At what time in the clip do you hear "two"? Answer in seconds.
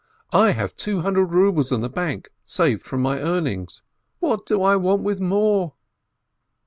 0.75-1.01